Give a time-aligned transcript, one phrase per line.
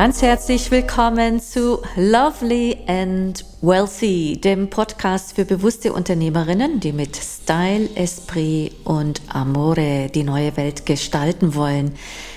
[0.00, 7.86] Ganz herzlich willkommen zu Lovely and Wealthy, dem Podcast für bewusste Unternehmerinnen, die mit Style,
[7.96, 11.94] Esprit und Amore die neue Welt gestalten wollen.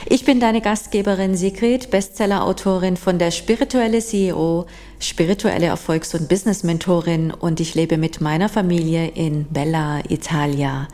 [0.08, 4.66] Ich bin deine Gastgeberin Sigrid, Bestseller-Autorin von der Spirituelle CEO,
[5.00, 10.90] spirituelle Erfolgs- und Business-Mentorin und ich lebe mit meiner Familie in Bella, Italia.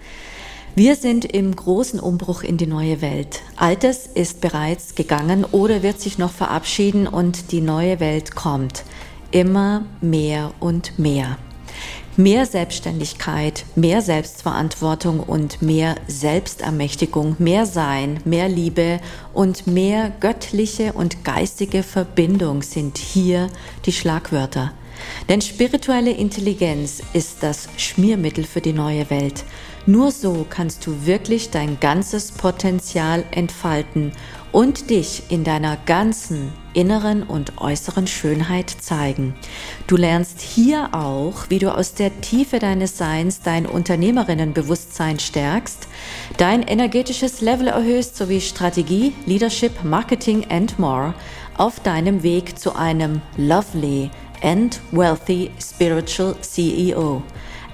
[0.75, 3.41] Wir sind im großen Umbruch in die neue Welt.
[3.57, 8.83] Altes ist bereits gegangen oder wird sich noch verabschieden und die neue Welt kommt.
[9.31, 11.37] Immer mehr und mehr.
[12.17, 18.99] Mehr Selbstständigkeit, mehr Selbstverantwortung und mehr Selbstermächtigung, mehr Sein, mehr Liebe
[19.33, 23.49] und mehr göttliche und geistige Verbindung sind hier
[23.85, 24.73] die Schlagwörter.
[25.29, 29.45] Denn spirituelle Intelligenz ist das Schmiermittel für die neue Welt.
[29.89, 34.11] Nur so kannst du wirklich dein ganzes Potenzial entfalten
[34.51, 39.33] und dich in deiner ganzen inneren und äußeren Schönheit zeigen.
[39.87, 45.87] Du lernst hier auch, wie du aus der Tiefe deines Seins dein Unternehmerinnenbewusstsein stärkst,
[46.37, 51.15] dein energetisches Level erhöhst sowie Strategie, Leadership, Marketing and more
[51.57, 54.11] auf deinem Weg zu einem lovely
[54.43, 57.23] and wealthy spiritual CEO.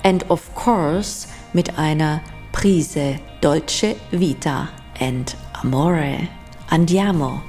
[0.03, 4.67] And of course, mit einer Prise Dolce Vita
[4.99, 6.27] and Amore.
[6.67, 7.41] Andiamo!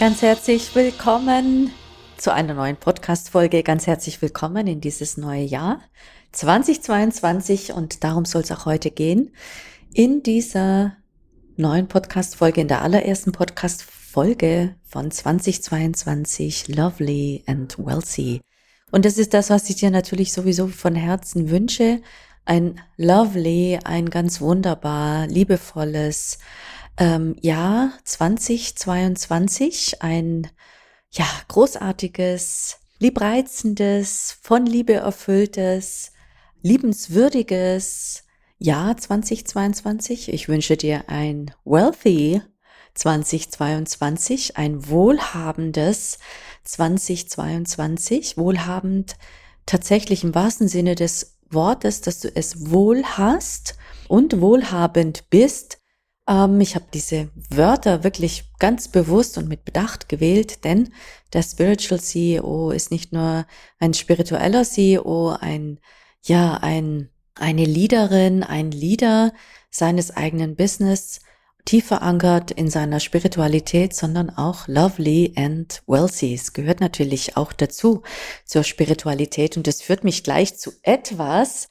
[0.00, 1.70] Ganz herzlich willkommen
[2.16, 3.62] zu einer neuen Podcast-Folge.
[3.62, 5.80] Ganz herzlich willkommen in dieses neue Jahr
[6.32, 9.30] 2022 und darum soll es auch heute gehen.
[9.94, 10.96] In dieser
[11.54, 18.40] neuen Podcast-Folge, in der allerersten Podcast-Folge von 2022, Lovely and Wealthy.
[18.90, 22.00] Und das ist das, was ich dir natürlich sowieso von Herzen wünsche.
[22.44, 26.38] Ein lovely, ein ganz wunderbar, liebevolles
[26.96, 30.02] ähm, Jahr 2022.
[30.02, 30.48] Ein
[31.10, 36.12] ja, großartiges, liebreizendes, von Liebe erfülltes,
[36.62, 38.22] liebenswürdiges
[38.58, 40.32] Jahr 2022.
[40.32, 42.40] Ich wünsche dir ein wealthy
[42.94, 46.18] 2022, ein wohlhabendes
[46.66, 49.16] 2022, wohlhabend
[49.66, 53.76] tatsächlich im wahrsten Sinne des Wortes, dass du es wohl hast
[54.08, 55.78] und wohlhabend bist.
[56.28, 60.92] Ähm, ich habe diese Wörter wirklich ganz bewusst und mit Bedacht gewählt, denn
[61.32, 63.46] der Spiritual CEO ist nicht nur
[63.78, 65.78] ein spiritueller CEO, ein,
[66.22, 69.32] ja, ein, eine Leaderin, ein Leader
[69.70, 71.20] seines eigenen Business,
[71.66, 76.32] tief verankert in seiner Spiritualität, sondern auch lovely and wealthy.
[76.32, 78.02] Es gehört natürlich auch dazu
[78.46, 81.68] zur Spiritualität und das führt mich gleich zu etwas.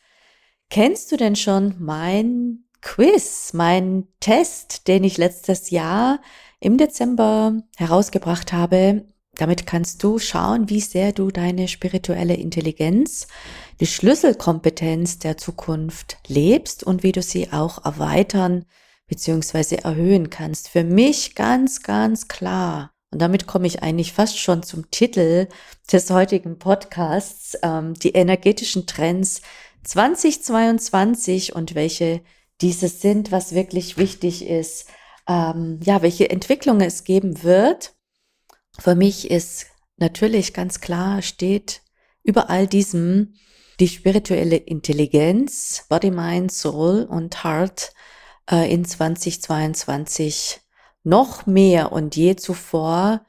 [0.69, 6.19] Kennst du denn schon mein Quiz, mein Test, den ich letztes Jahr
[6.59, 9.05] im Dezember herausgebracht habe?
[9.37, 13.27] Damit kannst du schauen, wie sehr du deine spirituelle Intelligenz,
[13.79, 18.65] die Schlüsselkompetenz der Zukunft lebst und wie du sie auch erweitern
[19.07, 20.69] beziehungsweise erhöhen kannst.
[20.69, 22.91] Für mich ganz, ganz klar.
[23.11, 25.47] Und damit komme ich eigentlich fast schon zum Titel
[25.91, 29.41] des heutigen Podcasts, ähm, die energetischen Trends
[29.83, 32.21] 2022 und welche
[32.61, 34.87] diese sind, was wirklich wichtig ist,
[35.27, 37.93] ähm, ja, welche Entwicklungen es geben wird.
[38.79, 39.67] Für mich ist
[39.97, 41.81] natürlich ganz klar, steht
[42.23, 43.35] über all diesem
[43.79, 47.93] die spirituelle Intelligenz, Body, Mind, Soul und Heart
[48.49, 50.61] äh, in 2022
[51.03, 53.21] noch mehr und je zuvor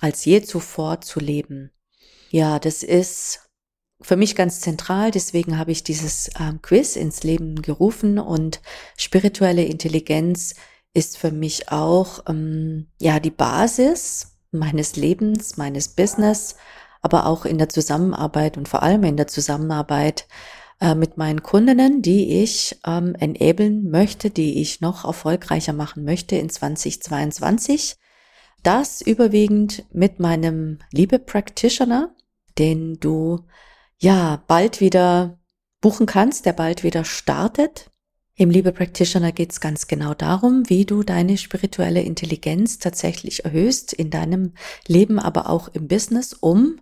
[0.00, 1.70] als je zuvor zu leben.
[2.30, 3.48] Ja, das ist
[4.00, 5.10] für mich ganz zentral.
[5.10, 8.60] Deswegen habe ich dieses ähm, Quiz ins Leben gerufen und
[8.96, 10.54] spirituelle Intelligenz
[10.94, 16.56] ist für mich auch ähm, ja die Basis meines Lebens, meines Business,
[17.00, 20.26] aber auch in der Zusammenarbeit und vor allem in der Zusammenarbeit
[20.82, 26.34] äh, mit meinen Kundinnen, die ich ähm, enablen möchte, die ich noch erfolgreicher machen möchte
[26.34, 27.94] in 2022.
[28.64, 32.12] Das überwiegend mit meinem Liebe Practitioner,
[32.58, 33.44] den du
[33.98, 35.38] ja bald wieder
[35.80, 37.92] buchen kannst, der bald wieder startet.
[38.34, 43.92] Im Liebe Practitioner geht es ganz genau darum, wie du deine spirituelle Intelligenz tatsächlich erhöhst
[43.92, 44.54] in deinem
[44.88, 46.80] Leben, aber auch im Business, um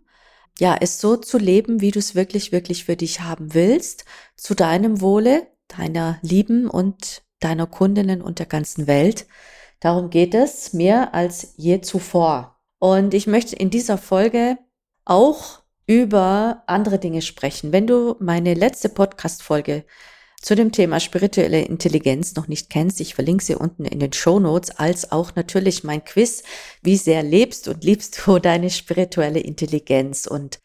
[0.58, 4.04] ja, es so zu leben, wie du es wirklich, wirklich für dich haben willst,
[4.36, 9.26] zu deinem Wohle, deiner Lieben und deiner Kundinnen und der ganzen Welt.
[9.80, 12.60] Darum geht es mehr als je zuvor.
[12.78, 14.58] Und ich möchte in dieser Folge
[15.04, 17.72] auch über andere Dinge sprechen.
[17.72, 19.84] Wenn du meine letzte Podcast-Folge
[20.40, 24.40] zu dem Thema spirituelle Intelligenz noch nicht kennst, ich verlinke sie unten in den Show
[24.40, 26.42] Notes, als auch natürlich mein Quiz,
[26.82, 30.26] wie sehr lebst und liebst du deine spirituelle Intelligenz.
[30.26, 30.60] Und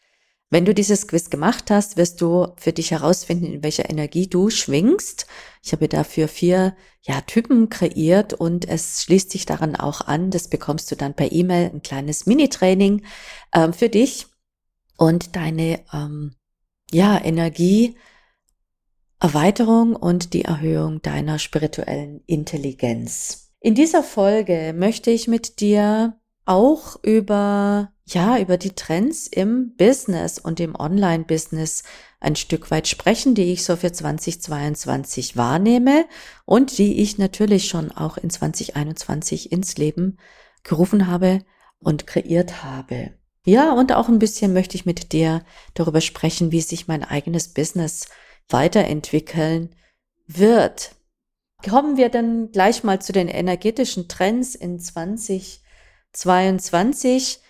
[0.48, 4.48] wenn du dieses Quiz gemacht hast, wirst du für dich herausfinden, in welcher Energie du
[4.48, 5.26] schwingst.
[5.62, 10.30] Ich habe dafür vier ja, Typen kreiert und es schließt sich daran auch an.
[10.30, 13.04] Das bekommst du dann per E-Mail, ein kleines Mini-Training
[13.52, 14.26] ähm, für dich
[14.96, 16.34] und deine ähm,
[16.90, 17.96] ja, Energie
[19.18, 23.52] Erweiterung und die Erhöhung deiner spirituellen Intelligenz.
[23.60, 30.38] In dieser Folge möchte ich mit dir auch über, ja, über die Trends im Business
[30.38, 31.82] und im Online-Business
[32.20, 36.06] ein Stück weit sprechen, die ich so für 2022 wahrnehme
[36.44, 40.18] und die ich natürlich schon auch in 2021 ins Leben
[40.62, 41.40] gerufen habe
[41.78, 43.12] und kreiert habe.
[43.44, 47.48] Ja, und auch ein bisschen möchte ich mit dir darüber sprechen, wie sich mein eigenes
[47.48, 48.06] Business
[48.48, 49.74] weiterentwickeln
[50.26, 50.96] wird.
[51.68, 57.40] Kommen wir dann gleich mal zu den energetischen Trends in 2022.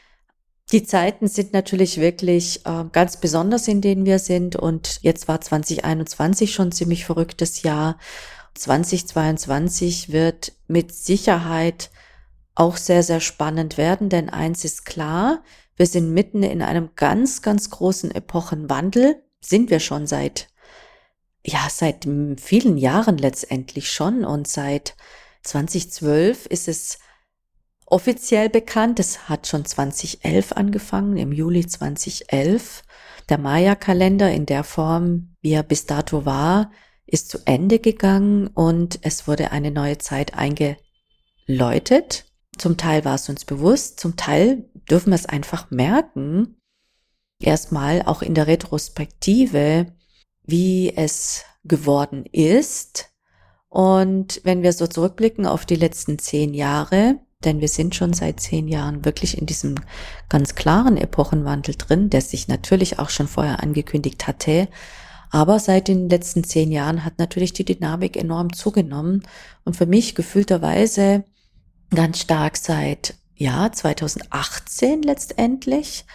[0.72, 4.56] Die Zeiten sind natürlich wirklich äh, ganz besonders, in denen wir sind.
[4.56, 7.98] Und jetzt war 2021 schon ziemlich verrücktes Jahr.
[8.54, 11.90] 2022 wird mit Sicherheit
[12.54, 15.42] auch sehr, sehr spannend werden, denn eins ist klar,
[15.76, 20.48] wir sind mitten in einem ganz, ganz großen Epochenwandel, sind wir schon seit
[21.46, 22.06] ja, seit
[22.38, 24.96] vielen Jahren letztendlich schon und seit
[25.44, 26.98] 2012 ist es
[27.86, 28.98] offiziell bekannt.
[28.98, 32.82] Es hat schon 2011 angefangen, im Juli 2011.
[33.28, 36.72] Der Maya-Kalender in der Form, wie er bis dato war,
[37.06, 42.24] ist zu Ende gegangen und es wurde eine neue Zeit eingeläutet.
[42.58, 46.56] Zum Teil war es uns bewusst, zum Teil dürfen wir es einfach merken.
[47.40, 49.92] Erstmal auch in der Retrospektive,
[50.46, 53.10] wie es geworden ist.
[53.68, 58.40] Und wenn wir so zurückblicken auf die letzten zehn Jahre, denn wir sind schon seit
[58.40, 59.74] zehn Jahren wirklich in diesem
[60.28, 64.68] ganz klaren Epochenwandel drin, der sich natürlich auch schon vorher angekündigt hatte.
[65.30, 69.22] Aber seit den letzten zehn Jahren hat natürlich die Dynamik enorm zugenommen
[69.64, 71.24] und für mich gefühlterweise
[71.94, 76.06] ganz stark seit ja 2018 letztendlich.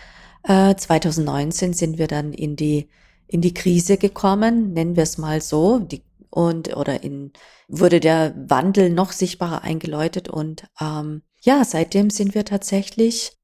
[0.44, 2.89] Äh, 2019 sind wir dann in die
[3.31, 7.31] in die Krise gekommen, nennen wir es mal so, die, und oder in
[7.68, 13.38] wurde der Wandel noch sichtbarer eingeläutet und ähm, ja, seitdem sind wir tatsächlich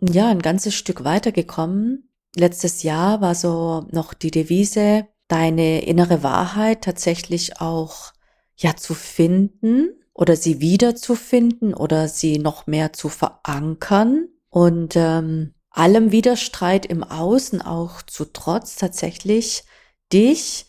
[0.00, 2.10] ja ein ganzes Stück weitergekommen.
[2.36, 8.12] Letztes Jahr war so noch die Devise, deine innere Wahrheit tatsächlich auch
[8.56, 14.28] ja zu finden oder sie wiederzufinden oder sie noch mehr zu verankern.
[14.50, 19.64] Und ähm, allem Widerstreit im Außen auch zu trotz tatsächlich
[20.12, 20.66] dich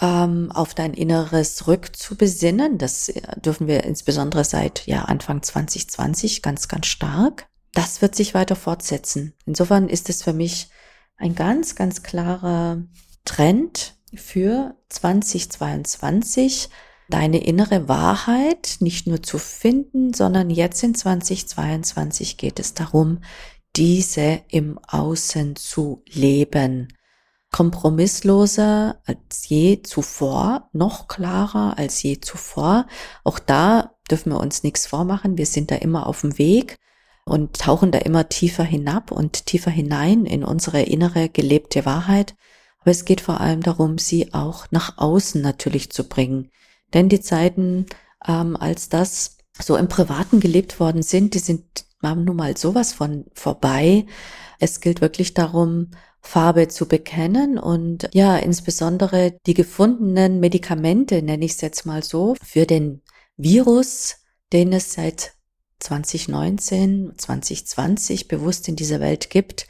[0.00, 2.78] ähm, auf dein Inneres rückzubesinnen.
[2.78, 7.48] Das äh, dürfen wir insbesondere seit ja, Anfang 2020 ganz, ganz stark.
[7.72, 9.34] Das wird sich weiter fortsetzen.
[9.44, 10.68] Insofern ist es für mich
[11.16, 12.82] ein ganz, ganz klarer
[13.24, 16.68] Trend für 2022,
[17.08, 23.20] deine innere Wahrheit nicht nur zu finden, sondern jetzt in 2022 geht es darum,
[23.76, 26.88] diese im Außen zu leben.
[27.52, 32.86] Kompromissloser als je zuvor, noch klarer als je zuvor.
[33.24, 35.38] Auch da dürfen wir uns nichts vormachen.
[35.38, 36.76] Wir sind da immer auf dem Weg
[37.24, 42.34] und tauchen da immer tiefer hinab und tiefer hinein in unsere innere gelebte Wahrheit.
[42.80, 46.50] Aber es geht vor allem darum, sie auch nach außen natürlich zu bringen.
[46.94, 47.86] Denn die Zeiten,
[48.26, 52.92] ähm, als das so im Privaten gelebt worden sind, die sind haben nun mal sowas
[52.92, 54.06] von vorbei.
[54.58, 61.52] Es gilt wirklich darum, Farbe zu bekennen und ja, insbesondere die gefundenen Medikamente, nenne ich
[61.52, 63.02] es jetzt mal so, für den
[63.36, 64.16] Virus,
[64.52, 65.34] den es seit
[65.78, 69.68] 2019, 2020 bewusst in dieser Welt gibt,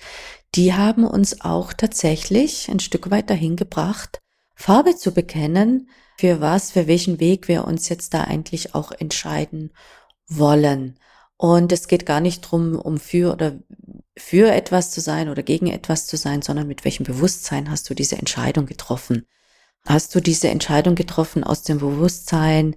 [0.54, 4.20] die haben uns auch tatsächlich ein Stück weit dahin gebracht,
[4.54, 9.72] Farbe zu bekennen, für was, für welchen Weg wir uns jetzt da eigentlich auch entscheiden
[10.26, 10.98] wollen.
[11.38, 13.58] Und es geht gar nicht drum, um für oder
[14.16, 17.94] für etwas zu sein oder gegen etwas zu sein, sondern mit welchem Bewusstsein hast du
[17.94, 19.26] diese Entscheidung getroffen?
[19.86, 22.74] Hast du diese Entscheidung getroffen aus dem Bewusstsein,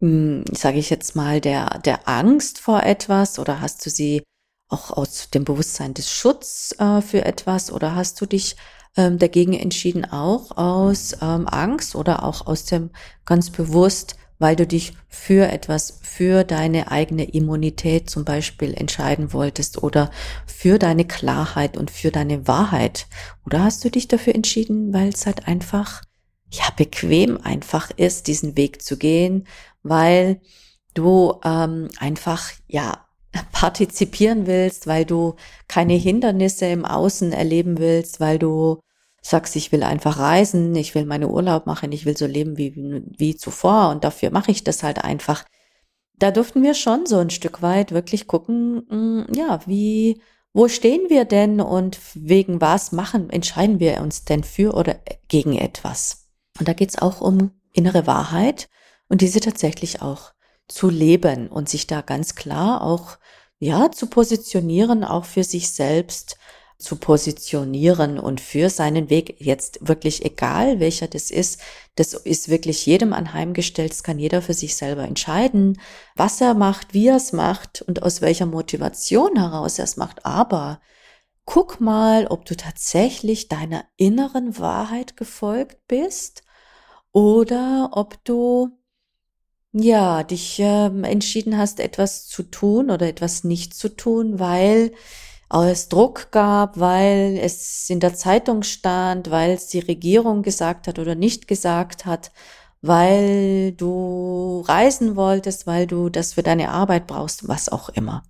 [0.00, 4.22] hm, sage ich jetzt mal, der, der Angst vor etwas oder hast du sie
[4.68, 8.56] auch aus dem Bewusstsein des Schutz äh, für etwas oder hast du dich
[8.96, 12.90] ähm, dagegen entschieden, auch aus ähm, Angst oder auch aus dem
[13.24, 19.82] ganz bewusst weil du dich für etwas, für deine eigene Immunität zum Beispiel entscheiden wolltest
[19.82, 20.10] oder
[20.46, 23.06] für deine Klarheit und für deine Wahrheit?
[23.46, 26.02] Oder hast du dich dafür entschieden, weil es halt einfach,
[26.50, 29.46] ja bequem einfach ist, diesen Weg zu gehen,
[29.82, 30.40] weil
[30.92, 33.06] du ähm, einfach ja
[33.52, 35.36] partizipieren willst, weil du
[35.68, 38.80] keine Hindernisse im Außen erleben willst, weil du
[39.22, 42.74] sagst, ich will einfach reisen, ich will meine Urlaub machen, ich will so leben wie,
[43.16, 45.44] wie zuvor und dafür mache ich das halt einfach.
[46.18, 50.20] Da durften wir schon so ein Stück weit wirklich gucken, mm, ja, wie,
[50.52, 54.96] wo stehen wir denn und wegen was machen, entscheiden wir uns denn für oder
[55.28, 56.28] gegen etwas?
[56.58, 58.68] Und da geht's auch um innere Wahrheit
[59.08, 60.32] und diese tatsächlich auch
[60.68, 63.18] zu leben und sich da ganz klar auch,
[63.58, 66.36] ja, zu positionieren, auch für sich selbst
[66.82, 71.60] zu positionieren und für seinen Weg jetzt wirklich egal, welcher das ist,
[71.94, 73.92] das ist wirklich jedem anheimgestellt.
[73.92, 75.80] Das kann jeder für sich selber entscheiden,
[76.16, 80.24] was er macht, wie er es macht und aus welcher Motivation heraus er es macht.
[80.26, 80.80] Aber
[81.44, 86.42] guck mal, ob du tatsächlich deiner inneren Wahrheit gefolgt bist
[87.12, 88.70] oder ob du
[89.72, 94.92] ja, dich ähm, entschieden hast, etwas zu tun oder etwas nicht zu tun, weil
[95.52, 100.98] es Druck gab, weil es in der Zeitung stand, weil es die Regierung gesagt hat
[100.98, 102.32] oder nicht gesagt hat,
[102.80, 108.24] weil du reisen wolltest, weil du das für deine Arbeit brauchst, was auch immer.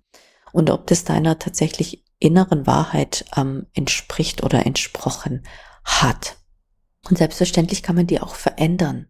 [0.51, 5.43] Und ob das deiner tatsächlich inneren Wahrheit ähm, entspricht oder entsprochen
[5.83, 6.37] hat.
[7.09, 9.07] Und selbstverständlich kann man die auch verändern.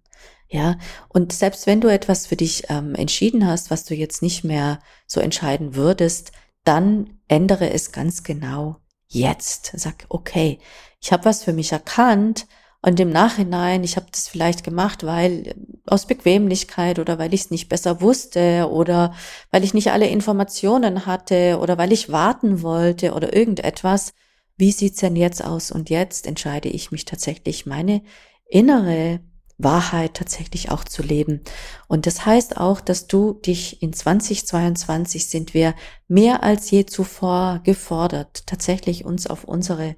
[0.49, 0.77] Ja,
[1.09, 4.79] und selbst wenn du etwas für dich ähm, entschieden hast, was du jetzt nicht mehr
[5.07, 6.31] so entscheiden würdest,
[6.63, 8.77] dann ändere es ganz genau
[9.07, 9.71] jetzt.
[9.75, 10.59] Sag, okay,
[11.01, 12.47] ich habe was für mich erkannt
[12.85, 15.55] und im Nachhinein, ich habe das vielleicht gemacht, weil äh,
[15.87, 19.13] aus Bequemlichkeit oder weil ich es nicht besser wusste oder
[19.51, 24.13] weil ich nicht alle Informationen hatte oder weil ich warten wollte oder irgendetwas.
[24.57, 25.71] Wie sieht's denn jetzt aus?
[25.71, 28.03] Und jetzt entscheide ich mich tatsächlich, meine
[28.49, 29.21] innere
[29.57, 31.41] Wahrheit tatsächlich auch zu leben.
[31.87, 35.75] Und das heißt auch, dass du dich in 2022 sind wir
[36.07, 39.95] mehr als je zuvor gefordert, tatsächlich uns auf unsere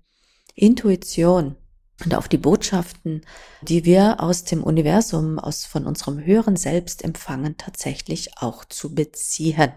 [0.55, 1.55] Intuition
[2.03, 3.21] und auf die Botschaften,
[3.61, 9.73] die wir aus dem Universum, aus von unserem höheren Selbst empfangen, tatsächlich auch zu beziehen.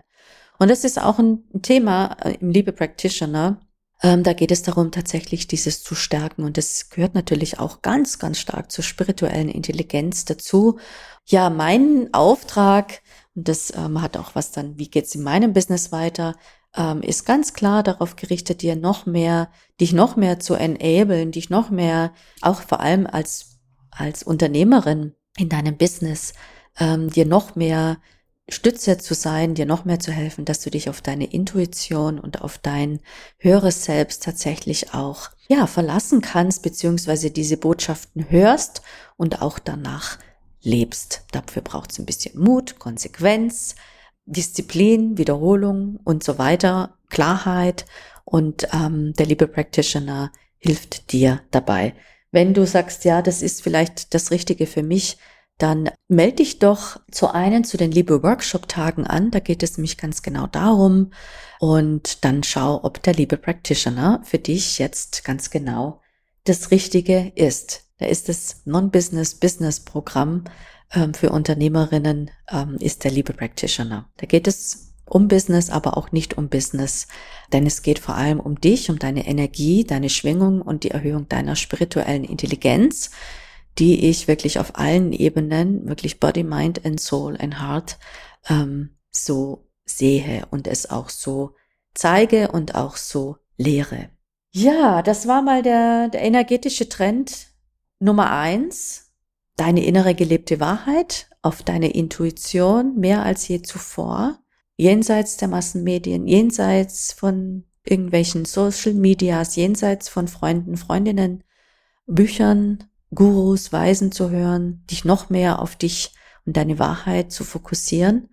[0.58, 3.61] Und das ist auch ein Thema äh, im Liebe Practitioner,
[4.02, 6.45] ähm, da geht es darum, tatsächlich dieses zu stärken.
[6.45, 10.78] Und das gehört natürlich auch ganz, ganz stark zur spirituellen Intelligenz dazu.
[11.26, 13.02] Ja, mein Auftrag,
[13.35, 16.37] und das ähm, hat auch was dann, wie geht's in meinem Business weiter,
[16.76, 19.50] ähm, ist ganz klar darauf gerichtet, dir noch mehr,
[19.81, 23.59] dich noch mehr zu enablen, dich noch mehr, auch vor allem als,
[23.90, 26.35] als Unternehmerin in deinem Business,
[26.78, 27.99] ähm, dir noch mehr
[28.49, 32.40] Stütze zu sein, dir noch mehr zu helfen, dass du dich auf deine Intuition und
[32.40, 33.00] auf dein
[33.38, 38.83] höheres Selbst tatsächlich auch, ja, verlassen kannst, beziehungsweise diese Botschaften hörst
[39.17, 40.19] und auch danach
[40.62, 41.25] lebst.
[41.33, 43.75] Dafür braucht es ein bisschen Mut, Konsequenz,
[44.25, 47.85] Disziplin, Wiederholung und so weiter, Klarheit
[48.25, 51.95] und ähm, der liebe Practitioner hilft dir dabei.
[52.31, 55.19] Wenn du sagst, ja, das ist vielleicht das Richtige für mich,
[55.59, 59.31] dann melde dich doch zu einen zu den Liebe Workshop Tagen an.
[59.31, 61.11] Da geht es nämlich ganz genau darum.
[61.59, 66.00] Und dann schau, ob der Liebe Practitioner für dich jetzt ganz genau
[66.45, 67.85] das Richtige ist.
[67.99, 70.45] Da ist das Non-Business Business Programm
[70.95, 74.09] ähm, für Unternehmerinnen ähm, ist der Liebe Practitioner.
[74.17, 77.09] Da geht es um Business, aber auch nicht um Business,
[77.53, 81.29] denn es geht vor allem um dich, um deine Energie, deine Schwingung und die Erhöhung
[81.29, 83.11] deiner spirituellen Intelligenz
[83.78, 87.99] die ich wirklich auf allen Ebenen, wirklich Body, Mind and Soul and Heart,
[88.49, 91.54] ähm, so sehe und es auch so
[91.94, 94.11] zeige und auch so lehre.
[94.52, 97.49] Ja, das war mal der, der energetische Trend
[98.00, 99.12] Nummer eins.
[99.56, 104.38] Deine innere gelebte Wahrheit auf deine Intuition mehr als je zuvor.
[104.76, 111.42] Jenseits der Massenmedien, jenseits von irgendwelchen Social Medias, jenseits von Freunden, Freundinnen,
[112.06, 112.85] Büchern,
[113.15, 116.12] Gurus, Weisen zu hören, dich noch mehr auf dich
[116.47, 118.29] und deine Wahrheit zu fokussieren.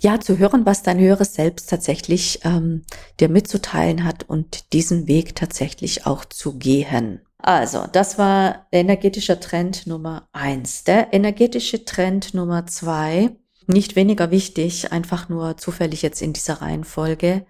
[0.00, 2.84] Ja, zu hören, was dein höheres Selbst tatsächlich ähm,
[3.18, 7.20] dir mitzuteilen hat und diesen Weg tatsächlich auch zu gehen.
[7.38, 10.84] Also, das war der energetische Trend Nummer eins.
[10.84, 17.44] Der energetische Trend Nummer zwei, nicht weniger wichtig, einfach nur zufällig jetzt in dieser Reihenfolge,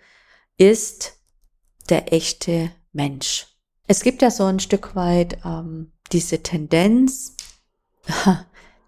[0.56, 1.18] ist
[1.88, 3.46] der echte Mensch.
[3.86, 7.34] Es gibt ja so ein Stück weit ähm, diese Tendenz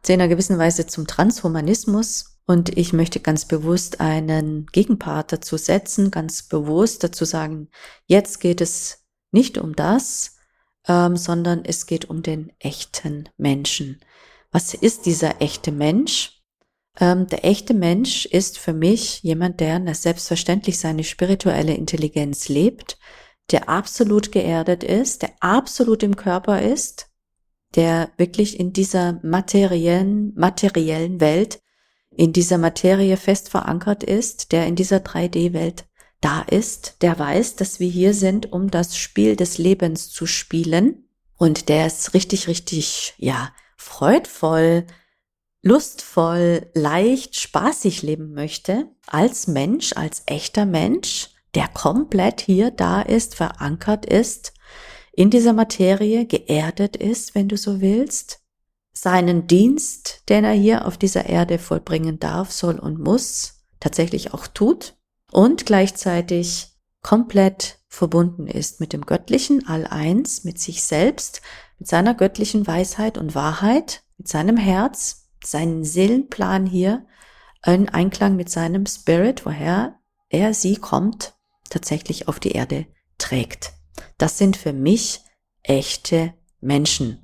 [0.02, 2.38] zu einer gewissen Weise zum Transhumanismus.
[2.46, 7.68] Und ich möchte ganz bewusst einen Gegenpart dazu setzen, ganz bewusst dazu sagen,
[8.06, 10.36] jetzt geht es nicht um das,
[10.88, 14.00] ähm, sondern es geht um den echten Menschen.
[14.50, 16.42] Was ist dieser echte Mensch?
[16.98, 22.98] Ähm, der echte Mensch ist für mich jemand, der selbstverständlich seine spirituelle Intelligenz lebt,
[23.52, 27.09] der absolut geerdet ist, der absolut im Körper ist,
[27.76, 31.60] der wirklich in dieser materiellen, materiellen Welt,
[32.10, 35.84] in dieser Materie fest verankert ist, der in dieser 3D-Welt
[36.20, 41.08] da ist, der weiß, dass wir hier sind, um das Spiel des Lebens zu spielen.
[41.36, 44.86] Und der ist richtig, richtig, ja, freudvoll,
[45.62, 53.34] lustvoll, leicht, spaßig leben möchte, als Mensch, als echter Mensch, der komplett hier da ist,
[53.34, 54.52] verankert ist,
[55.20, 58.40] in dieser Materie geerdet ist, wenn du so willst,
[58.94, 64.46] seinen Dienst, den er hier auf dieser Erde vollbringen darf, soll und muss, tatsächlich auch
[64.46, 64.96] tut
[65.30, 66.68] und gleichzeitig
[67.02, 71.42] komplett verbunden ist mit dem Göttlichen All-Eins, mit sich selbst,
[71.78, 77.04] mit seiner göttlichen Weisheit und Wahrheit, mit seinem Herz, seinen Seelenplan hier,
[77.66, 80.00] in Einklang mit seinem Spirit, woher
[80.30, 81.34] er sie kommt,
[81.68, 82.86] tatsächlich auf die Erde
[83.18, 83.74] trägt.
[84.18, 85.20] Das sind für mich
[85.62, 87.20] echte Menschen.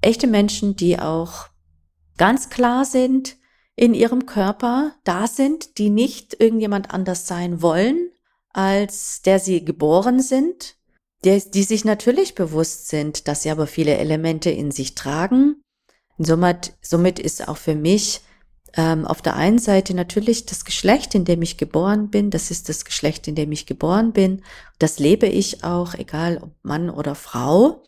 [0.00, 1.46] Echte Menschen, die auch
[2.16, 3.36] ganz klar sind
[3.76, 8.10] in ihrem Körper, da sind, die nicht irgendjemand anders sein wollen,
[8.50, 10.76] als der sie geboren sind,
[11.24, 15.62] die, die sich natürlich bewusst sind, dass sie aber viele Elemente in sich tragen.
[16.18, 18.20] somit, somit ist auch für mich
[18.76, 22.30] ähm, auf der einen Seite natürlich das Geschlecht, in dem ich geboren bin.
[22.30, 24.42] Das ist das Geschlecht, in dem ich geboren bin.
[24.78, 27.84] Das lebe ich auch, egal ob Mann oder Frau.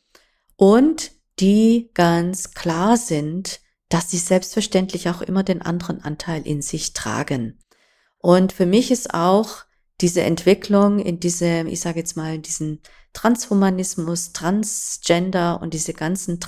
[0.57, 6.93] Und die ganz klar sind, dass sie selbstverständlich auch immer den anderen Anteil in sich
[6.93, 7.59] tragen.
[8.19, 9.65] Und für mich ist auch
[10.01, 12.81] diese Entwicklung in diese, ich sage jetzt mal, diesen
[13.13, 16.41] Transhumanismus, Transgender und diese ganzen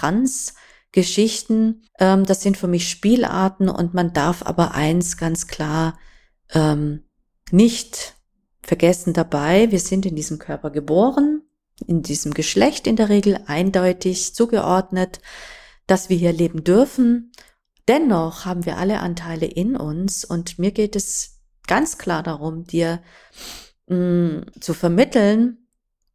[0.93, 5.99] Trans-Geschichten, ähm, das sind für mich Spielarten und man darf aber eins ganz klar
[6.53, 7.05] ähm,
[7.51, 8.15] nicht
[8.63, 11.43] vergessen dabei, wir sind in diesem Körper geboren,
[11.87, 15.21] in diesem Geschlecht in der Regel eindeutig zugeordnet,
[15.87, 17.33] dass wir hier leben dürfen.
[17.87, 23.01] Dennoch haben wir alle Anteile in uns und mir geht es ganz klar darum, dir
[23.87, 25.67] mh, mm, zu vermitteln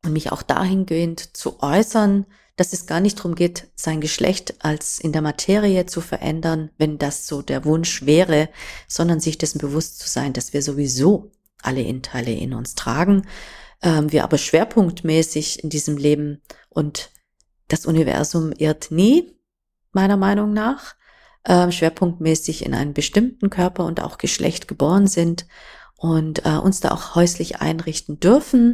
[0.03, 4.99] und mich auch dahingehend zu äußern, dass es gar nicht darum geht, sein Geschlecht als
[4.99, 8.49] in der Materie zu verändern, wenn das so der Wunsch wäre,
[8.87, 13.25] sondern sich dessen bewusst zu sein, dass wir sowieso alle Inteile in uns tragen,
[13.81, 17.09] ähm, wir aber schwerpunktmäßig in diesem Leben und
[17.69, 19.35] das Universum irrt nie,
[19.91, 20.95] meiner Meinung nach,
[21.43, 25.47] äh, schwerpunktmäßig in einem bestimmten Körper und auch Geschlecht geboren sind
[25.97, 28.73] und äh, uns da auch häuslich einrichten dürfen.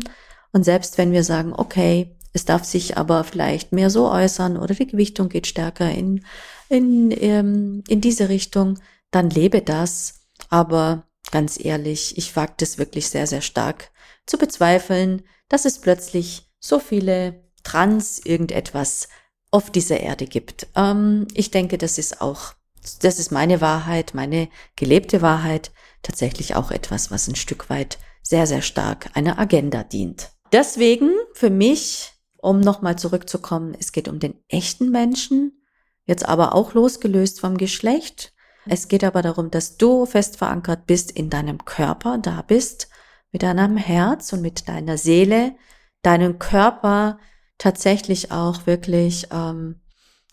[0.51, 4.73] Und selbst wenn wir sagen, okay, es darf sich aber vielleicht mehr so äußern oder
[4.73, 6.25] die Gewichtung geht stärker in,
[6.69, 8.79] in, ähm, in diese Richtung,
[9.11, 10.21] dann lebe das.
[10.49, 13.91] Aber ganz ehrlich, ich wage das wirklich sehr, sehr stark
[14.25, 19.09] zu bezweifeln, dass es plötzlich so viele Trans irgendetwas
[19.51, 20.67] auf dieser Erde gibt.
[20.75, 22.53] Ähm, ich denke, das ist auch
[23.01, 24.47] das ist meine Wahrheit, meine
[24.77, 25.71] gelebte Wahrheit,
[26.01, 30.31] tatsächlich auch etwas, was ein Stück weit sehr, sehr stark einer Agenda dient.
[30.51, 35.63] Deswegen für mich, um nochmal zurückzukommen, es geht um den echten Menschen,
[36.05, 38.33] jetzt aber auch losgelöst vom Geschlecht.
[38.65, 42.89] Es geht aber darum, dass du fest verankert bist in deinem Körper, da bist,
[43.31, 45.55] mit deinem Herz und mit deiner Seele,
[46.01, 47.19] deinen Körper
[47.57, 49.81] tatsächlich auch wirklich ähm,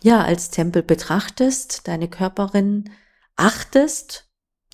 [0.02, 2.90] ja als Tempel betrachtest, deine Körperin
[3.36, 4.28] achtest,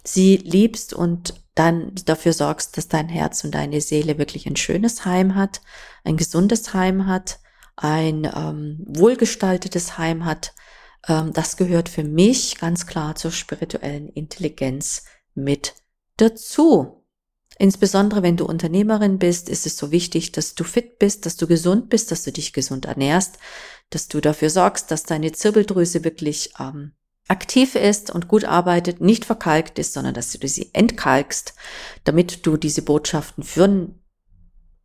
[0.05, 5.05] sie liebst und dann dafür sorgst, dass dein Herz und deine Seele wirklich ein schönes
[5.05, 5.61] Heim hat,
[6.05, 7.41] ein gesundes Heim hat,
[7.77, 10.55] ein ähm, wohlgestaltetes Heim hat.
[11.09, 15.75] Ähm, das gehört für mich ganz klar zur spirituellen Intelligenz mit
[16.17, 17.05] dazu.
[17.59, 21.47] Insbesondere wenn du Unternehmerin bist, ist es so wichtig, dass du fit bist, dass du
[21.47, 23.38] gesund bist, dass du dich gesund ernährst,
[23.91, 26.93] dass du dafür sorgst, dass deine Zirbeldrüse wirklich ähm,
[27.33, 31.55] aktiv ist und gut arbeitet, nicht verkalkt ist, sondern dass du sie entkalkst,
[32.05, 33.88] damit du diese Botschaften für,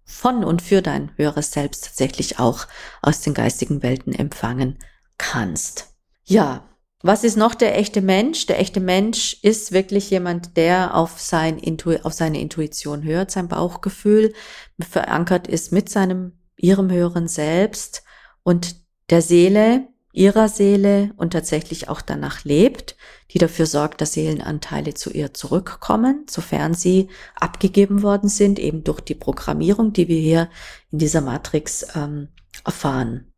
[0.05, 2.65] von und für dein höheres Selbst tatsächlich auch
[3.01, 4.79] aus den geistigen Welten empfangen
[5.17, 5.89] kannst.
[6.23, 6.63] Ja,
[7.01, 8.45] was ist noch der echte Mensch?
[8.47, 13.49] Der echte Mensch ist wirklich jemand, der auf, sein Intu auf seine Intuition hört, sein
[13.49, 14.33] Bauchgefühl
[14.79, 18.03] verankert ist mit seinem, ihrem höheren Selbst
[18.43, 18.77] und
[19.09, 22.95] der Seele, ihrer Seele und tatsächlich auch danach lebt,
[23.31, 29.01] die dafür sorgt, dass Seelenanteile zu ihr zurückkommen, sofern sie abgegeben worden sind, eben durch
[29.01, 30.49] die Programmierung, die wir hier
[30.91, 32.29] in dieser Matrix ähm,
[32.65, 33.31] erfahren.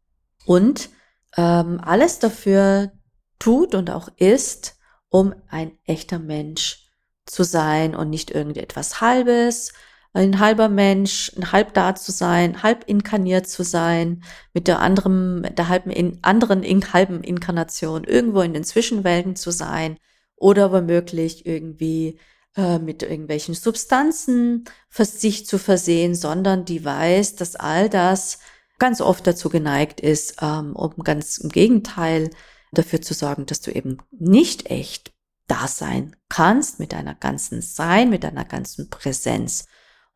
[0.46, 0.90] Und
[1.36, 2.94] ähm, alles dafür
[3.40, 4.78] tut und auch ist,
[5.10, 6.88] um ein echter Mensch
[7.26, 9.74] zu sein und nicht irgendetwas Halbes,
[10.14, 15.44] ein halber Mensch, ein halb da zu sein, halb inkarniert zu sein, mit der anderen,
[15.56, 19.98] der halben in, anderen in, halben Inkarnation irgendwo in den Zwischenwelten zu sein
[20.36, 22.20] oder womöglich irgendwie
[22.56, 28.40] äh, mit irgendwelchen Substanzen für sich zu versehen, sondern die weiß, dass all das
[28.80, 32.32] ganz oft dazu geneigt ist, ähm, um ganz im Gegenteil
[32.72, 35.14] dafür zu sorgen, dass du eben nicht echt
[35.48, 39.66] da sein kannst mit deiner ganzen Sein, mit deiner ganzen Präsenz.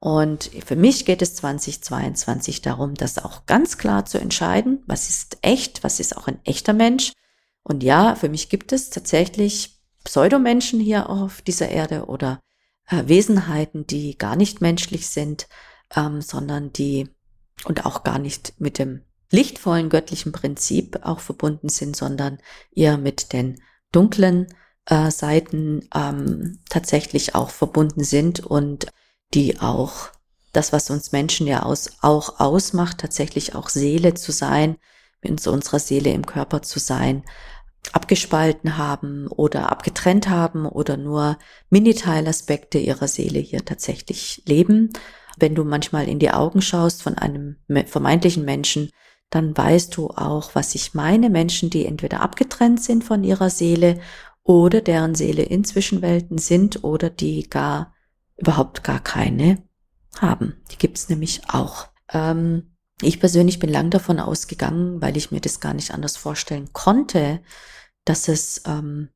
[0.03, 5.37] Und für mich geht es 2022 darum, das auch ganz klar zu entscheiden, was ist
[5.41, 7.13] echt, was ist auch ein echter Mensch.
[7.63, 12.41] Und ja, für mich gibt es tatsächlich Pseudomenschen hier auf dieser Erde oder
[12.89, 15.47] äh, Wesenheiten, die gar nicht menschlich sind,
[15.95, 17.07] ähm, sondern die
[17.63, 22.39] und auch gar nicht mit dem lichtvollen göttlichen Prinzip auch verbunden sind, sondern
[22.75, 23.61] eher mit den
[23.93, 24.47] dunklen
[24.85, 28.87] äh, Seiten ähm, tatsächlich auch verbunden sind und
[29.33, 30.09] die auch
[30.51, 34.77] das, was uns Menschen ja aus, auch ausmacht, tatsächlich auch Seele zu sein,
[35.21, 37.23] mit unserer Seele im Körper zu sein,
[37.91, 41.37] abgespalten haben oder abgetrennt haben oder nur
[41.69, 44.91] Miniteilaspekte ihrer Seele hier tatsächlich leben.
[45.37, 48.89] Wenn du manchmal in die Augen schaust von einem vermeintlichen Menschen,
[49.29, 51.29] dann weißt du auch, was ich meine.
[51.29, 53.99] Menschen, die entweder abgetrennt sind von ihrer Seele
[54.43, 57.93] oder deren Seele in Zwischenwelten sind oder die gar
[58.37, 59.63] überhaupt gar keine
[60.19, 60.61] haben.
[60.71, 61.87] Die gibt es nämlich auch.
[62.11, 66.71] Ähm, ich persönlich bin lang davon ausgegangen, weil ich mir das gar nicht anders vorstellen
[66.73, 67.41] konnte,
[68.05, 69.09] dass es ähm,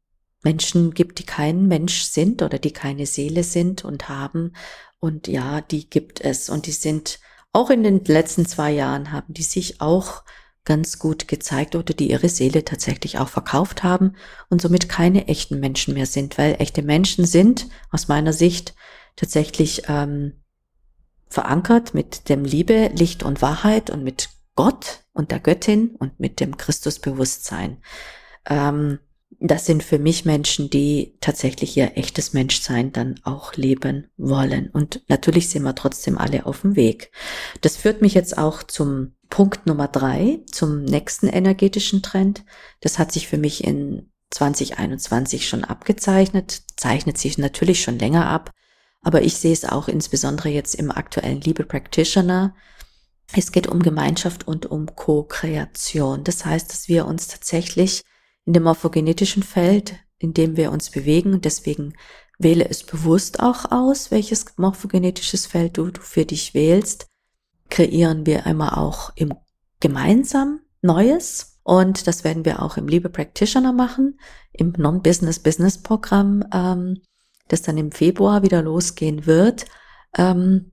[0.43, 4.53] Menschen gibt, die kein Mensch sind oder die keine Seele sind und haben.
[4.99, 6.49] Und ja, die gibt es.
[6.49, 7.19] Und die sind
[7.53, 10.23] auch in den letzten zwei Jahren haben die sich auch
[10.63, 14.15] ganz gut gezeigt oder die ihre Seele tatsächlich auch verkauft haben
[14.49, 18.75] und somit keine echten Menschen mehr sind, weil echte Menschen sind aus meiner Sicht
[19.17, 20.34] tatsächlich ähm,
[21.27, 26.39] verankert mit dem Liebe, Licht und Wahrheit und mit Gott und der Göttin und mit
[26.39, 27.77] dem Christusbewusstsein.
[28.45, 28.99] Ähm,
[29.39, 34.69] das sind für mich Menschen, die tatsächlich ihr echtes Menschsein dann auch leben wollen.
[34.69, 37.12] Und natürlich sind wir trotzdem alle auf dem Weg.
[37.62, 42.45] Das führt mich jetzt auch zum Punkt Nummer drei, zum nächsten energetischen Trend.
[42.80, 48.51] Das hat sich für mich in 2021 schon abgezeichnet, zeichnet sich natürlich schon länger ab.
[49.08, 52.54] Aber ich sehe es auch insbesondere jetzt im aktuellen Liebe Practitioner.
[53.32, 56.26] Es geht um Gemeinschaft und um Co-Kreation.
[56.26, 58.02] Das heißt, dass wir uns tatsächlich
[58.43, 61.93] in dem morphogenetischen Feld, in dem wir uns bewegen, deswegen
[62.38, 67.08] wähle es bewusst auch aus, welches morphogenetisches Feld du, du für dich wählst,
[67.70, 69.34] kreieren wir einmal auch im
[69.80, 71.62] gemeinsam Neues.
[71.63, 74.20] Und das werden wir auch im Liebe Practitioner machen,
[74.52, 77.02] im Non-Business-Business-Programm ähm,
[77.48, 79.66] das dann im Februar wieder losgehen wird.
[80.18, 80.72] Ähm,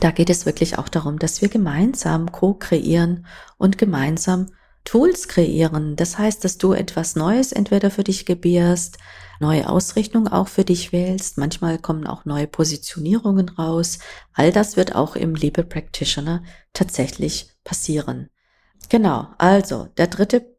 [0.00, 3.26] da geht es wirklich auch darum, dass wir gemeinsam co-kreieren
[3.58, 4.48] und gemeinsam
[4.84, 5.96] Tools kreieren.
[5.96, 8.98] Das heißt, dass du etwas Neues entweder für dich gebierst,
[9.38, 11.38] neue Ausrichtung auch für dich wählst.
[11.38, 13.98] Manchmal kommen auch neue Positionierungen raus.
[14.32, 18.28] All das wird auch im Liebe Practitioner tatsächlich passieren.
[18.88, 19.28] Genau.
[19.38, 20.51] Also, der dritte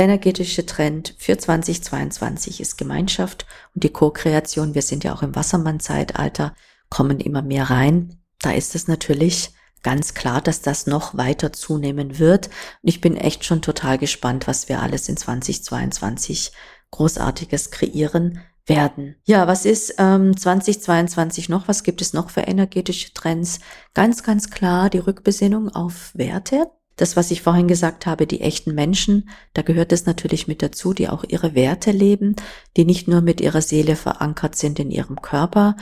[0.00, 4.74] energetische Trend für 2022 ist Gemeinschaft und die Co-Kreation.
[4.74, 6.54] Wir sind ja auch im Wassermann-Zeitalter,
[6.88, 8.18] kommen immer mehr rein.
[8.40, 9.50] Da ist es natürlich
[9.82, 12.46] ganz klar, dass das noch weiter zunehmen wird.
[12.46, 16.52] Und ich bin echt schon total gespannt, was wir alles in 2022
[16.90, 19.16] Großartiges kreieren werden.
[19.24, 21.68] Ja, was ist ähm, 2022 noch?
[21.68, 23.60] Was gibt es noch für energetische Trends?
[23.92, 28.74] Ganz, ganz klar die Rückbesinnung auf Werte das, was ich vorhin gesagt habe, die echten
[28.74, 32.36] Menschen, da gehört es natürlich mit dazu, die auch ihre Werte leben,
[32.76, 35.76] die nicht nur mit ihrer Seele verankert sind in ihrem Körper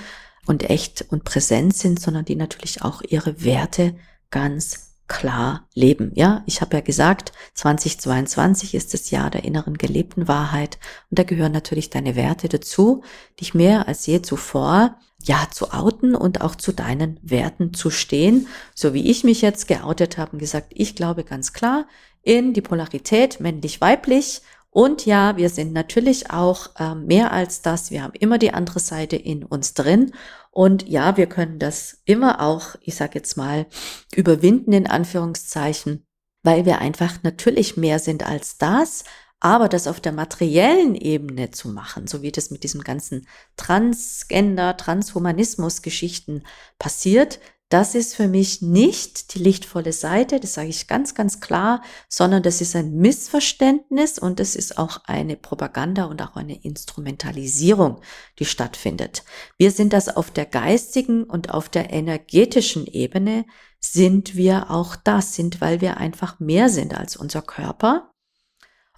[0.47, 3.95] und echt und präsent sind, sondern die natürlich auch ihre Werte
[4.31, 6.13] ganz klar leben.
[6.15, 10.79] Ja, ich habe ja gesagt, 2022 ist das Jahr der inneren gelebten Wahrheit
[11.11, 13.03] und da gehören natürlich deine Werte dazu,
[13.41, 18.47] dich mehr als je zuvor ja zu outen und auch zu deinen Werten zu stehen,
[18.75, 21.87] so wie ich mich jetzt geoutet habe und gesagt, ich glaube ganz klar
[22.23, 27.91] in die Polarität männlich-weiblich und ja, wir sind natürlich auch äh, mehr als das.
[27.91, 30.13] Wir haben immer die andere Seite in uns drin.
[30.51, 33.67] Und ja, wir können das immer auch, ich sage jetzt mal,
[34.15, 36.05] überwinden in Anführungszeichen,
[36.43, 39.05] weil wir einfach natürlich mehr sind als das.
[39.41, 43.27] Aber das auf der materiellen Ebene zu machen, so wie das mit diesem ganzen
[43.57, 46.43] Transgender, Transhumanismus-Geschichten
[46.79, 51.83] passiert, das ist für mich nicht die lichtvolle Seite, das sage ich ganz, ganz klar,
[52.09, 58.01] sondern das ist ein Missverständnis und es ist auch eine Propaganda und auch eine Instrumentalisierung,
[58.39, 59.23] die stattfindet.
[59.59, 63.45] Wir sind das auf der geistigen und auf der energetischen Ebene,
[63.81, 68.13] sind wir auch das, sind, weil wir einfach mehr sind als unser Körper.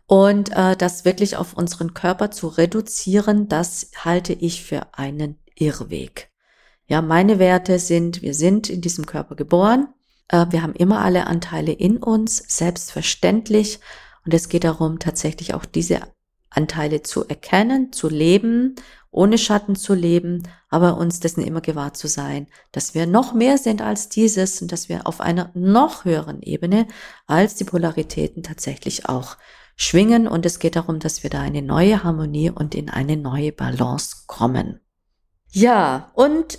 [0.07, 6.30] Und äh, das wirklich auf unseren Körper zu reduzieren, das halte ich für einen Irrweg.
[6.91, 9.95] Ja, meine Werte sind, wir sind in diesem Körper geboren,
[10.27, 13.79] äh, wir haben immer alle Anteile in uns, selbstverständlich.
[14.27, 16.01] Und es geht darum, tatsächlich auch diese
[16.51, 18.75] Anteile zu erkennen, zu leben,
[19.13, 23.57] ohne Schatten zu leben, aber uns dessen immer gewahr zu sein, dass wir noch mehr
[23.57, 26.89] sind als dieses und dass wir auf einer noch höheren Ebene
[27.29, 29.37] als die Polaritäten tatsächlich auch
[29.77, 30.27] schwingen.
[30.27, 34.25] Und es geht darum, dass wir da eine neue Harmonie und in eine neue Balance
[34.27, 34.81] kommen.
[35.53, 36.59] Ja, und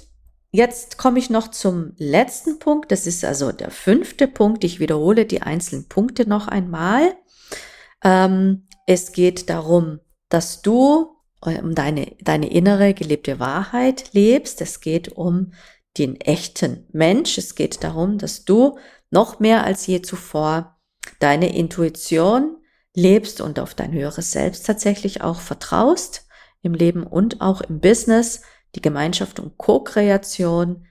[0.52, 2.92] Jetzt komme ich noch zum letzten Punkt.
[2.92, 4.66] Das ist also der fünfte Punkt.
[4.66, 7.16] Ich wiederhole die einzelnen Punkte noch einmal.
[8.04, 14.60] Ähm, es geht darum, dass du äh, um deine, deine innere gelebte Wahrheit lebst.
[14.60, 15.54] Es geht um
[15.98, 17.38] den echten Mensch.
[17.38, 18.78] Es geht darum, dass du
[19.10, 20.78] noch mehr als je zuvor
[21.20, 22.58] deine Intuition
[22.94, 26.28] lebst und auf dein höheres Selbst tatsächlich auch vertraust
[26.62, 28.42] im Leben und auch im Business
[28.76, 30.86] die Gemeinschaft und Co-Kreation,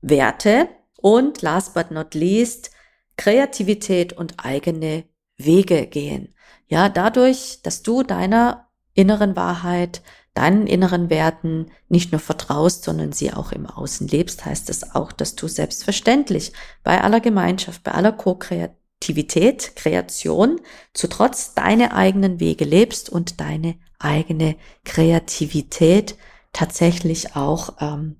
[0.00, 0.68] Werte
[1.00, 2.70] und last but not least
[3.16, 5.04] Kreativität und eigene
[5.36, 6.34] Wege gehen.
[6.68, 10.02] Ja, dadurch, dass du deiner inneren Wahrheit,
[10.34, 15.12] deinen inneren Werten nicht nur vertraust, sondern sie auch im Außen lebst, heißt es auch,
[15.12, 16.52] dass du selbstverständlich
[16.82, 20.60] bei aller Gemeinschaft, bei aller Co-Kreativität, Kreation,
[20.92, 26.16] zu trotz deine eigenen Wege lebst und deine eigene Kreativität
[26.52, 28.16] tatsächlich auch ähm,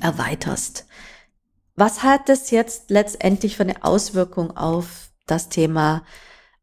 [0.00, 0.86] erweiterst.
[1.74, 6.04] Was hat das jetzt letztendlich für eine Auswirkung auf das Thema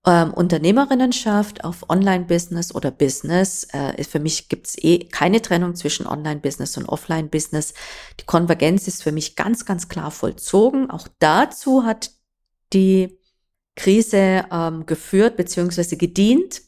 [0.05, 3.67] ähm, Unternehmerinnenschaft, auf Online-Business oder Business?
[3.71, 7.75] Äh, für mich gibt's eh keine Trennung zwischen Online-Business und Offline-Business.
[8.19, 10.89] Die Konvergenz ist für mich ganz, ganz klar vollzogen.
[10.89, 12.11] Auch dazu hat
[12.73, 13.19] die
[13.75, 15.95] Krise ähm, geführt bzw.
[15.95, 16.61] gedient,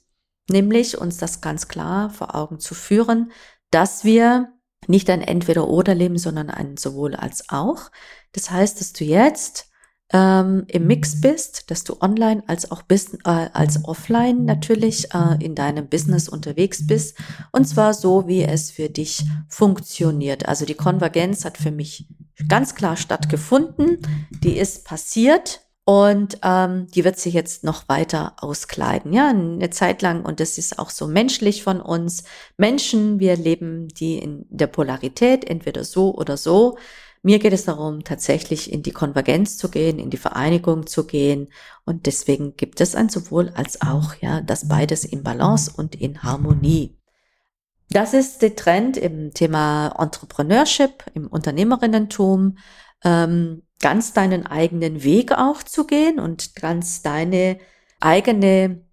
[0.49, 3.31] nämlich uns das ganz klar vor Augen zu führen,
[3.75, 4.53] dass wir
[4.87, 7.91] nicht ein Entweder-Oder leben, sondern ein sowohl als auch.
[8.31, 9.69] Das heißt, dass du jetzt
[10.13, 15.43] ähm, im Mix bist, dass du online als auch bis, äh, als offline natürlich äh,
[15.43, 17.17] in deinem Business unterwegs bist
[17.51, 20.47] und zwar so, wie es für dich funktioniert.
[20.47, 22.07] Also die Konvergenz hat für mich
[22.47, 23.97] ganz klar stattgefunden,
[24.41, 29.13] die ist passiert und ähm, die wird sich jetzt noch weiter auskleiden.
[29.13, 32.23] Ja, eine Zeit lang, und das ist auch so menschlich von uns.
[32.57, 36.77] Menschen, wir leben die in der Polarität, entweder so oder so.
[37.21, 41.49] Mir geht es darum, tatsächlich in die Konvergenz zu gehen, in die Vereinigung zu gehen.
[41.85, 46.23] Und deswegen gibt es ein sowohl als auch, ja, das beides in Balance und in
[46.23, 46.97] Harmonie.
[47.89, 52.57] Das ist der Trend im Thema Entrepreneurship, im Unternehmerinnentum.
[53.03, 57.59] Ähm, ganz deinen eigenen Weg auch zu gehen und ganz deine
[57.99, 58.85] eigene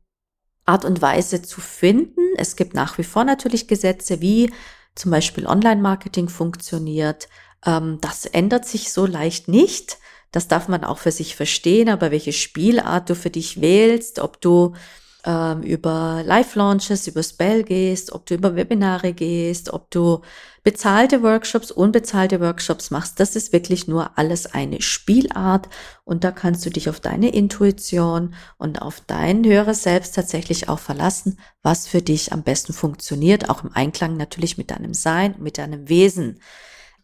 [0.64, 2.20] Art und Weise zu finden.
[2.36, 4.52] Es gibt nach wie vor natürlich Gesetze, wie
[4.94, 7.28] zum Beispiel Online-Marketing funktioniert.
[7.64, 9.98] Ähm, das ändert sich so leicht nicht.
[10.30, 14.40] Das darf man auch für sich verstehen, aber welche Spielart du für dich wählst, ob
[14.40, 14.74] du
[15.24, 20.20] ähm, über Live-Launches, über Spell gehst, ob du über Webinare gehst, ob du
[20.64, 23.20] bezahlte Workshops, unbezahlte Workshops machst.
[23.20, 25.68] Das ist wirklich nur alles eine Spielart
[26.04, 30.78] und da kannst du dich auf deine Intuition und auf dein höheres Selbst tatsächlich auch
[30.78, 35.58] verlassen, was für dich am besten funktioniert, auch im Einklang natürlich mit deinem Sein, mit
[35.58, 36.40] deinem Wesen.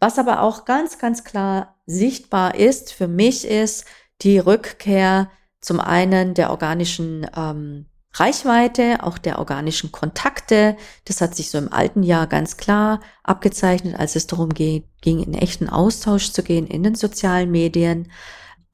[0.00, 3.84] Was aber auch ganz, ganz klar sichtbar ist für mich ist
[4.22, 10.76] die Rückkehr zum einen der organischen ähm, Reichweite, auch der organischen Kontakte.
[11.04, 15.34] Das hat sich so im alten Jahr ganz klar abgezeichnet, als es darum ging, in
[15.34, 18.10] echten Austausch zu gehen in den sozialen Medien.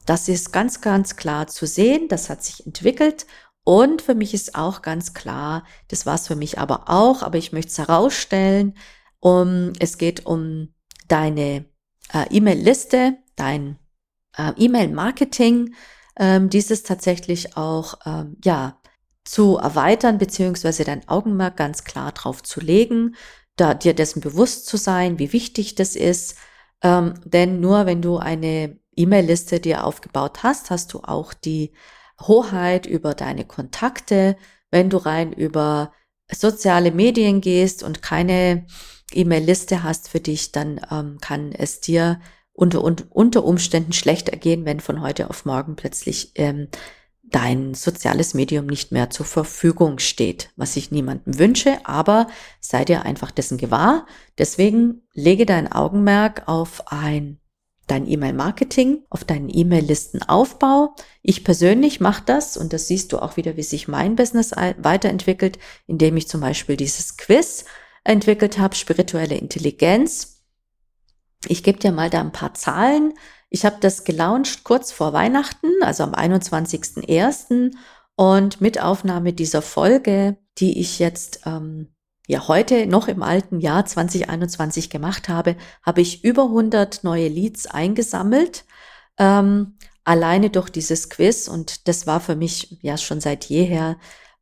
[0.07, 2.09] Das ist ganz, ganz klar zu sehen.
[2.09, 3.27] Das hat sich entwickelt.
[3.65, 7.39] Und für mich ist auch ganz klar, das war es für mich aber auch, aber
[7.39, 8.75] ich möchte es herausstellen,
[9.21, 10.75] um, es geht um
[11.09, 11.65] deine
[12.13, 13.79] äh, E-Mail-Liste, dein
[14.37, 15.75] äh, E-Mail-Marketing,
[16.17, 18.79] ähm, dieses tatsächlich auch, ähm, ja,
[19.25, 23.17] zu erweitern, beziehungsweise dein Augenmerk ganz klar drauf zu legen,
[23.57, 26.37] da dir dessen bewusst zu sein, wie wichtig das ist.
[26.83, 31.73] Ähm, denn nur wenn du eine E-Mail-Liste dir aufgebaut hast, hast du auch die
[32.21, 34.37] Hoheit über deine Kontakte.
[34.71, 35.93] Wenn du rein über
[36.31, 38.67] soziale Medien gehst und keine
[39.13, 42.21] E-Mail-Liste hast für dich, dann ähm, kann es dir
[42.53, 46.69] unter, unter Umständen schlecht ergehen, wenn von heute auf morgen plötzlich ähm,
[47.35, 52.29] dein soziales Medium nicht mehr zur Verfügung steht, was ich niemandem wünsche, aber
[52.61, 54.07] sei dir einfach dessen gewahr.
[54.39, 57.41] Deswegen lege dein Augenmerk auf ein
[57.89, 60.95] dein E-Mail-Marketing, auf deinen E-Mail-Listenaufbau.
[61.23, 65.59] Ich persönlich mache das und das siehst du auch wieder, wie sich mein Business weiterentwickelt,
[65.87, 67.65] indem ich zum Beispiel dieses Quiz
[68.05, 70.43] entwickelt habe, spirituelle Intelligenz.
[71.47, 73.13] Ich gebe dir mal da ein paar Zahlen.
[73.51, 77.73] Ich habe das gelauncht kurz vor Weihnachten, also am 21.01.
[78.17, 81.95] Und mit Aufnahme dieser Folge, die ich jetzt ähm,
[82.27, 87.67] ja heute noch im alten Jahr 2021 gemacht habe, habe ich über 100 neue Leads
[87.67, 88.65] eingesammelt.
[89.19, 93.97] Ähm, alleine durch dieses Quiz und das war für mich ja schon seit jeher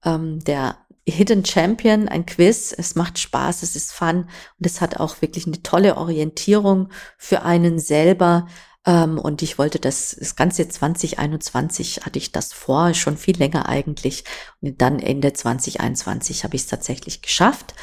[0.05, 2.73] ähm, der Hidden Champion, ein Quiz.
[2.77, 7.43] Es macht Spaß, es ist fun und es hat auch wirklich eine tolle Orientierung für
[7.43, 8.47] einen selber.
[8.87, 13.69] Ähm, und ich wollte das, das ganze 2021 hatte ich das vor, schon viel länger
[13.69, 14.25] eigentlich.
[14.61, 17.75] Und dann Ende 2021 habe ich es tatsächlich geschafft.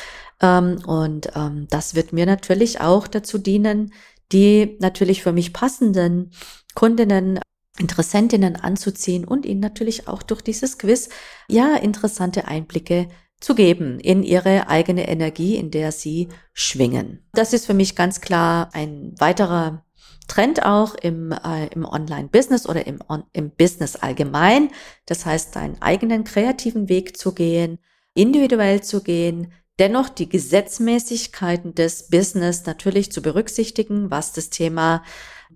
[0.42, 3.94] Ähm, und ähm, das wird mir natürlich auch dazu dienen,
[4.32, 6.32] die natürlich für mich passenden
[6.76, 7.40] Kundinnen
[7.78, 11.08] Interessentinnen anzuziehen und ihnen natürlich auch durch dieses Quiz
[11.48, 13.08] ja interessante Einblicke
[13.40, 17.26] zu geben in ihre eigene Energie, in der sie schwingen.
[17.32, 19.86] Das ist für mich ganz klar ein weiterer
[20.30, 24.70] Trend auch im, äh, im Online-Business oder im, on, im Business allgemein.
[25.06, 27.80] Das heißt, deinen eigenen kreativen Weg zu gehen,
[28.14, 35.04] individuell zu gehen, dennoch die Gesetzmäßigkeiten des Business natürlich zu berücksichtigen, was das Thema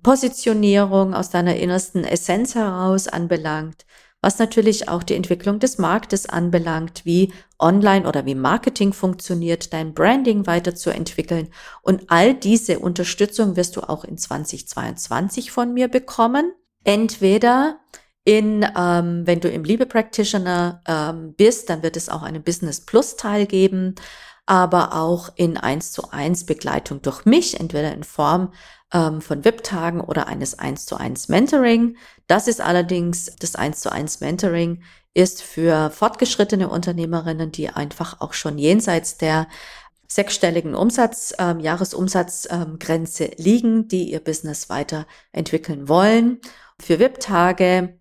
[0.02, 3.86] Positionierung aus deiner innersten Essenz heraus anbelangt,
[4.24, 9.94] was natürlich auch die Entwicklung des Marktes anbelangt, wie Online oder wie Marketing funktioniert, dein
[9.94, 11.50] Branding weiterzuentwickeln.
[11.82, 16.54] Und all diese Unterstützung wirst du auch in 2022 von mir bekommen.
[16.86, 17.82] Entweder
[18.24, 22.80] in, ähm, wenn du im Liebe Practitioner ähm, bist, dann wird es auch einen Business
[22.80, 23.96] Plus Teil geben,
[24.46, 28.54] aber auch in eins zu eins Begleitung durch mich, entweder in Form
[28.94, 31.98] ähm, von VIP-Tagen oder eines 1 zu 1 Mentoring.
[32.28, 38.34] Das ist allerdings, das 1 zu 1 Mentoring ist für fortgeschrittene Unternehmerinnen, die einfach auch
[38.34, 39.48] schon jenseits der
[40.08, 46.40] sechsstelligen Umsatz, ähm, Jahresumsatzgrenze ähm, liegen, die ihr Business weiterentwickeln wollen.
[46.80, 48.00] Für VIP-Tage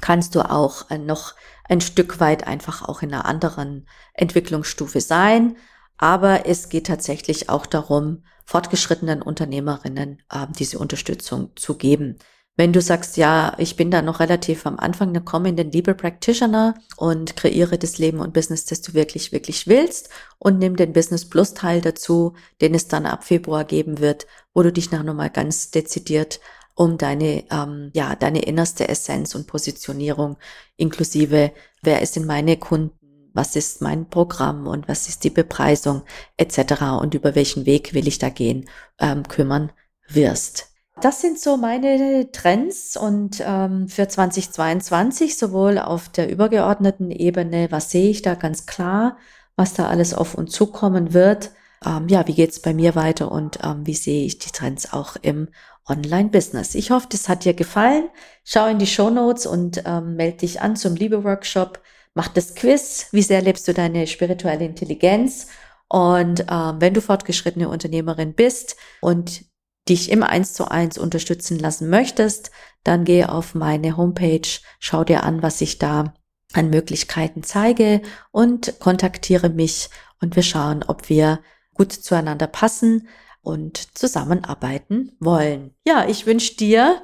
[0.00, 5.56] kannst du auch äh, noch ein Stück weit einfach auch in einer anderen Entwicklungsstufe sein.
[5.98, 12.18] Aber es geht tatsächlich auch darum, fortgeschrittenen Unternehmerinnen äh, diese Unterstützung zu geben.
[12.56, 15.70] Wenn du sagst, ja, ich bin da noch relativ am Anfang, dann komm in den
[15.70, 20.74] Liebe Practitioner und kreiere das Leben und Business, das du wirklich, wirklich willst und nimm
[20.74, 24.90] den Business Plus Teil dazu, den es dann ab Februar geben wird, wo du dich
[24.90, 26.40] noch nochmal ganz dezidiert
[26.74, 30.38] um deine, ähm, ja, deine innerste Essenz und Positionierung
[30.76, 32.99] inklusive, wer ist in meine Kunden,
[33.32, 36.02] was ist mein Programm und was ist die Bepreisung
[36.36, 37.00] etc.
[37.00, 39.72] und über welchen Weg will ich da gehen, ähm, kümmern
[40.08, 40.66] wirst.
[41.00, 47.90] Das sind so meine Trends und ähm, für 2022 sowohl auf der übergeordneten Ebene, was
[47.90, 49.16] sehe ich da ganz klar,
[49.56, 51.52] was da alles auf uns zukommen wird.
[51.86, 55.16] Ähm, ja, wie geht's bei mir weiter und ähm, wie sehe ich die Trends auch
[55.22, 55.48] im
[55.88, 56.74] Online-Business.
[56.74, 58.10] Ich hoffe, das hat dir gefallen.
[58.44, 61.80] Schau in die Show Notes und ähm, melde dich an zum Liebe-Workshop
[62.14, 65.48] mach das Quiz, wie sehr lebst du deine spirituelle Intelligenz.
[65.88, 69.44] Und ähm, wenn du fortgeschrittene Unternehmerin bist und
[69.88, 72.50] dich im Eins zu eins unterstützen lassen möchtest,
[72.84, 76.14] dann geh auf meine Homepage, schau dir an, was ich da
[76.52, 81.40] an Möglichkeiten zeige und kontaktiere mich und wir schauen, ob wir
[81.74, 83.08] gut zueinander passen
[83.42, 85.74] und zusammenarbeiten wollen.
[85.84, 87.02] Ja, ich wünsche dir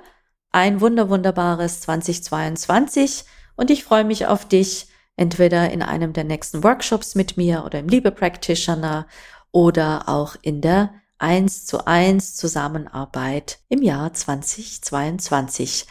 [0.51, 3.25] ein wunder wunderbares 2022
[3.57, 7.79] und ich freue mich auf dich entweder in einem der nächsten Workshops mit mir oder
[7.79, 9.07] im Liebe Practitioner
[9.51, 15.87] oder auch in der 1 zu 1 Zusammenarbeit im Jahr 2022.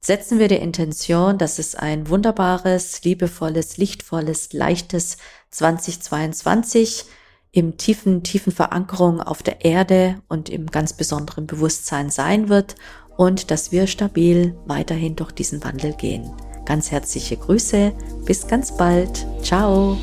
[0.00, 5.16] Setzen wir die Intention, dass es ein wunderbares, liebevolles, lichtvolles, leichtes
[5.50, 7.06] 2022
[7.50, 12.76] im tiefen, tiefen Verankerung auf der Erde und im ganz besonderen Bewusstsein sein wird
[13.16, 16.30] und dass wir stabil weiterhin durch diesen Wandel gehen.
[16.68, 17.94] Ganz herzliche Grüße,
[18.26, 19.26] bis ganz bald.
[19.42, 19.96] Ciao.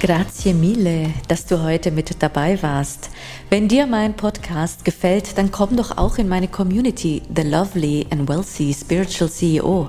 [0.00, 3.10] Grazie mille, dass du heute mit dabei warst.
[3.48, 8.28] Wenn dir mein Podcast gefällt, dann komm doch auch in meine Community, The Lovely and
[8.28, 9.88] Wealthy Spiritual CEO.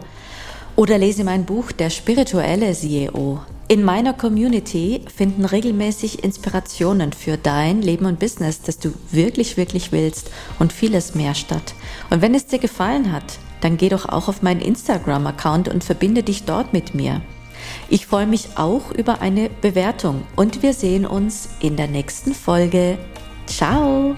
[0.75, 3.39] Oder lese mein Buch Der spirituelle CEO.
[3.69, 9.91] In meiner Community finden regelmäßig Inspirationen für dein Leben und Business, das du wirklich, wirklich
[9.91, 11.73] willst und vieles mehr statt.
[12.11, 16.24] Und wenn es dir gefallen hat, dann geh doch auch auf meinen Instagram-Account und verbinde
[16.24, 17.22] dich dort mit mir.
[17.89, 22.97] Ich freue mich auch über eine Bewertung und wir sehen uns in der nächsten Folge.
[23.47, 24.16] Ciao!